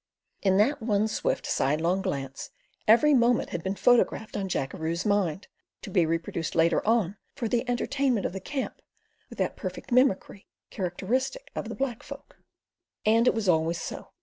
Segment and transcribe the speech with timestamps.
[0.41, 2.49] In that one swift, sidelong glance
[2.87, 5.47] every movement had been photographed on Jackeroo's mind,
[5.83, 8.81] to be reproduced later on for the entertainment of the camp
[9.29, 12.37] with that perfect mimicry characteristic of the black folk.
[13.05, 14.09] And it was always so.